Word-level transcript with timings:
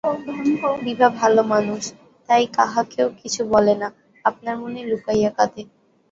বিভা 0.83 1.07
ভাল 1.19 1.35
মানুষ, 1.51 1.81
তাই 2.29 2.43
কাহাকেও 2.55 3.07
কিছু 3.19 3.41
বলে 3.53 3.73
না, 3.81 3.87
আপনার 4.25 4.55
মনে 4.57 4.81
লুকাইয়া 4.89 5.31
কাঁদে। 5.37 5.63